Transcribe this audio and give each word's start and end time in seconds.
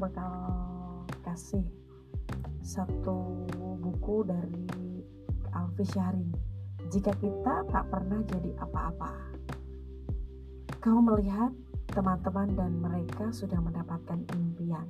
bakal 0.00 0.32
kasih 1.20 1.60
satu 2.64 3.44
buku 3.84 4.24
dari 4.24 4.64
Alfi 5.52 5.84
Syahrin 5.84 6.32
jika 6.88 7.12
kita 7.20 7.68
tak 7.68 7.84
pernah 7.92 8.24
jadi 8.24 8.56
apa-apa 8.64 9.12
kau 10.80 11.04
melihat 11.04 11.52
teman-teman 11.92 12.48
dan 12.56 12.72
mereka 12.80 13.28
sudah 13.28 13.60
mendapatkan 13.60 14.24
impian. 14.32 14.88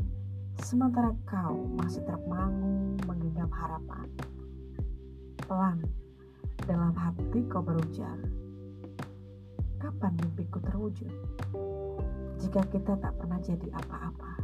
Sementara 0.62 1.11
kau 1.26 1.67
masih 1.75 2.07
termangu 2.07 2.94
menggenggam 3.11 3.50
harapan. 3.50 4.07
Pelan 5.43 5.82
dalam 6.71 6.94
hati 6.94 7.43
kau 7.50 7.67
berujar 7.67 8.14
kapan 9.82 10.12
mimpiku 10.22 10.62
terwujud 10.62 11.11
jika 12.50 12.67
kita 12.67 12.99
tak 12.99 13.14
pernah 13.14 13.39
jadi 13.46 13.71
apa-apa 13.79 14.43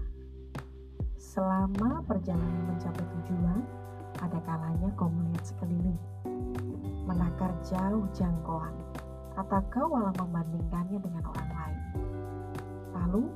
selama 1.18 2.06
perjalanan 2.06 2.70
mencapai 2.70 3.02
tujuan 3.02 3.66
ada 4.22 4.38
kalanya 4.46 4.94
kau 4.94 5.10
melihat 5.10 5.42
sekeliling 5.42 5.98
menakar 7.02 7.50
jauh 7.66 8.06
jangkauan 8.14 8.70
atau 9.34 9.58
kau 9.74 9.90
malah 9.90 10.14
membandingkannya 10.22 11.02
dengan 11.02 11.26
orang 11.34 11.50
lain 11.50 11.82
lalu 12.94 13.26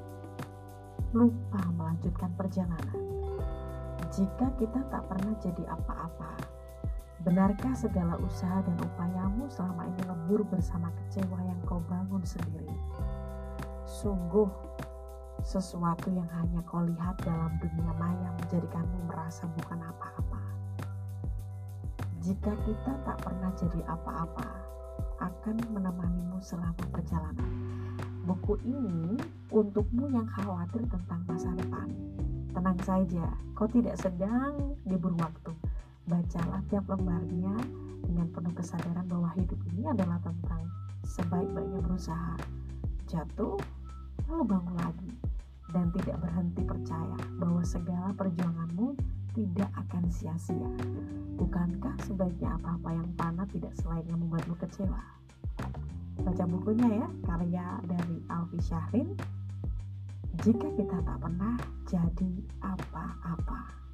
lupa 1.18 1.66
melanjutkan 1.74 2.30
perjalanan 2.38 3.02
jika 4.14 4.54
kita 4.54 4.86
tak 4.86 5.02
pernah 5.10 5.34
jadi 5.42 5.66
apa-apa 5.66 6.30
Benarkah 7.26 7.74
segala 7.74 8.16
usaha 8.22 8.62
dan 8.64 8.78
upayamu 8.80 9.50
selama 9.50 9.84
ini 9.90 10.02
lebur 10.08 10.46
bersama 10.46 10.94
kecewa 10.94 11.36
yang 11.42 11.58
kau 11.68 11.82
bangun 11.84 12.24
sendiri? 12.24 12.79
Sungguh, 14.00 14.48
sesuatu 15.44 16.08
yang 16.08 16.24
hanya 16.32 16.64
kau 16.64 16.80
lihat 16.80 17.20
dalam 17.20 17.52
dunia 17.60 17.92
maya 18.00 18.32
menjadikanmu 18.40 19.04
merasa 19.04 19.44
bukan 19.60 19.76
apa-apa. 19.76 20.40
Jika 22.24 22.48
kita 22.64 22.96
tak 23.04 23.20
pernah 23.20 23.52
jadi 23.60 23.84
apa-apa, 23.84 24.48
akan 25.20 25.56
menemanimu 25.76 26.40
selama 26.40 26.80
perjalanan. 26.88 27.52
Buku 28.24 28.56
ini 28.64 29.20
untukmu 29.52 30.08
yang 30.08 30.24
khawatir 30.32 30.80
tentang 30.88 31.20
masa 31.28 31.52
depan. 31.60 31.92
Tenang 32.56 32.80
saja, 32.80 33.28
kau 33.52 33.68
tidak 33.68 34.00
sedang 34.00 34.80
diburu 34.88 35.20
waktu 35.20 35.52
bacalah 36.08 36.64
tiap 36.72 36.88
lembarnya 36.88 37.52
dengan 38.08 38.32
penuh 38.32 38.54
kesadaran 38.56 39.04
bahwa 39.04 39.28
hidup 39.36 39.60
ini 39.76 39.92
adalah 39.92 40.16
tentang 40.24 40.72
sebaik-baiknya 41.04 41.84
berusaha 41.84 42.40
jatuh 43.04 43.60
lalu 44.30 44.46
bangun 44.46 44.76
lagi 44.78 45.10
dan 45.74 45.90
tidak 45.90 46.22
berhenti 46.22 46.62
percaya 46.62 47.18
bahwa 47.42 47.66
segala 47.66 48.14
perjuanganmu 48.14 48.94
tidak 49.34 49.70
akan 49.74 50.06
sia-sia. 50.06 50.70
Bukankah 51.34 51.98
sebaiknya 52.06 52.54
apa-apa 52.62 52.94
yang 52.94 53.10
panah 53.18 53.46
tidak 53.50 53.74
selainnya 53.82 54.14
membuatmu 54.14 54.54
kecewa? 54.62 55.02
Baca 56.22 56.44
bukunya 56.46 57.02
ya 57.02 57.08
karya 57.26 57.66
dari 57.90 58.16
Alfi 58.30 58.58
Syahrin. 58.62 59.18
Jika 60.46 60.68
kita 60.78 60.96
tak 61.02 61.18
pernah 61.18 61.58
jadi 61.90 62.32
apa-apa 62.62 63.89